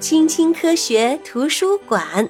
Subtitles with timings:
[0.00, 2.28] 青青科学图书馆。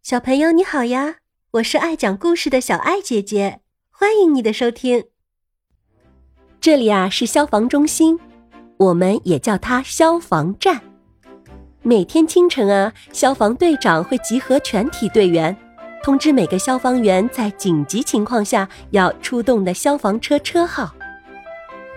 [0.00, 1.16] 小朋友你好呀，
[1.54, 3.58] 我是爱讲故事的小爱姐姐，
[3.90, 5.06] 欢迎你的收听。
[6.60, 8.20] 这里啊是消防中心，
[8.76, 10.80] 我们也叫它消防站。
[11.82, 15.56] 每天清晨啊，消防队长会集合全体队员，
[16.04, 20.94] 通知每个消防员在紧急情况下要出动的消防车车号。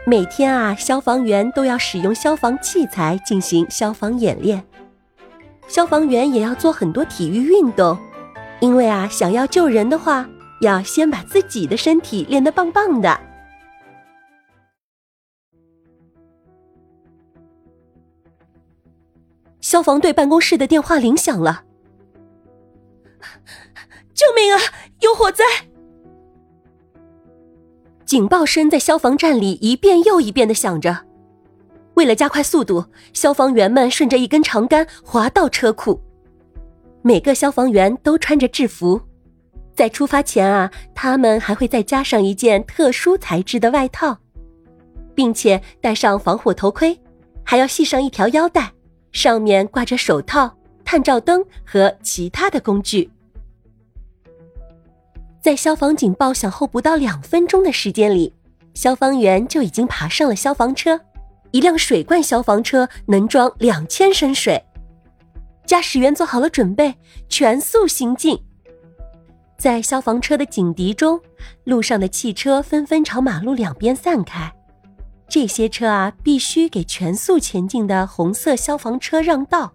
[0.08, 4.64] 每天啊，消防员都要使用消防器材进行消防演练。
[5.68, 7.98] 消防员也要做很多体育运动，
[8.60, 10.30] 因为啊，想要救人的话，
[10.62, 13.20] 要先把自己的身体练得棒棒的。
[19.60, 21.64] 消防队办公室的电话铃响了，
[24.14, 24.60] 救命啊！
[25.00, 25.44] 有火灾！
[28.06, 30.96] 警报声在消防站里一遍又一遍的响着。
[31.96, 36.00] 为了加快速度，消防员们顺着一根长杆滑到车库。
[37.02, 39.02] 每个消防员都穿着制服，
[39.74, 44.18] 在出发前啊，他们还会再加上一件特殊材质的外套，
[45.16, 47.00] 并且戴上防火头盔，
[47.44, 48.72] 还要系上一条腰带，
[49.12, 53.10] 上面挂着手套、探照灯和其他的工具。
[55.46, 58.34] 在消防警报响后不到两分钟的时间里，
[58.74, 61.00] 消防员就已经爬上了消防车。
[61.52, 64.60] 一辆水罐消防车能装两千升水，
[65.64, 66.96] 驾驶员做好了准备，
[67.30, 68.36] 全速行进。
[69.56, 71.22] 在消防车的警笛中，
[71.64, 74.52] 路上的汽车纷纷朝马路两边散开。
[75.30, 79.72] 这些车啊，必须给全速前进的红色消防车让道。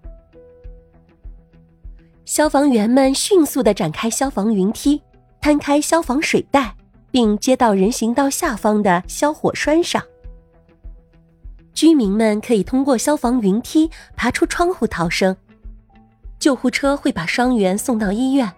[2.25, 5.01] 消防员们迅速的展开消防云梯。
[5.41, 6.75] 摊开消防水带，
[7.11, 10.03] 并接到人行道下方的消火栓上。
[11.73, 15.35] 居民们可以通过消防云梯爬出窗户逃生。
[16.39, 18.51] 救护车会把伤员送到医院。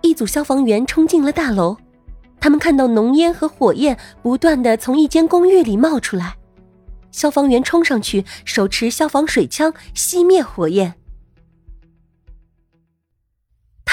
[0.00, 1.76] 一组消防员冲进了大楼，
[2.40, 6.36] 他们看到浓烟和火焰不断的从一间公寓里冒出来。
[7.10, 10.94] 消防员冲上去，手持消防水枪熄灭火焰。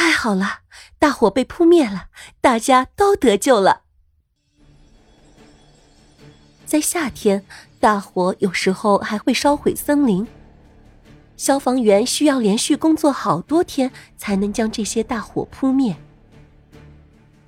[0.02, 0.60] 太好了，
[0.98, 2.06] 大火被扑灭了，
[2.40, 3.82] 大家都得救了。
[6.66, 7.44] 在夏天，
[7.82, 10.26] 大火有时候还会烧毁森林，
[11.36, 15.98] 消防员需要连续工作好多天才能将这些大火扑灭。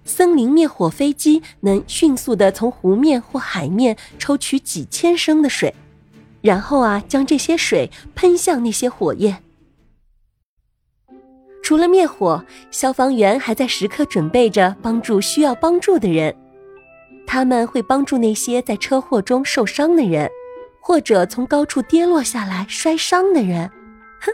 [0.03, 5.73] 森林灭火飞机能迅速的从湖面或海面抽取几千升的水，
[6.41, 9.41] 然后啊，将这些水喷向那些火焰。
[11.71, 16.35] 除了灭火，消防员还在时刻准备着帮助需要帮助的人。
[17.25, 20.29] 他们会帮助那些在车祸中受伤的人，
[20.81, 23.71] 或者从高处跌落下来摔伤的人。
[24.19, 24.33] 哼，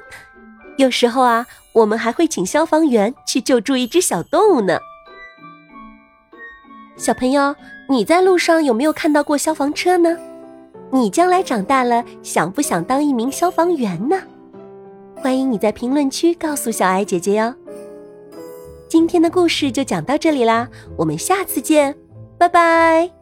[0.77, 4.79] 有时候啊，我们还会请消防员去救助一只小动物呢。
[6.95, 7.55] 小朋友，
[7.87, 10.17] 你在路上有没有看到过消防车呢？
[10.91, 14.19] 你将来长大了，想不想当一名消防员呢？
[15.19, 17.53] 欢迎你在评论区告诉小爱姐姐哟。
[18.88, 21.95] 今天的故事就讲到这里啦，我们下次见，
[22.38, 23.16] 拜拜。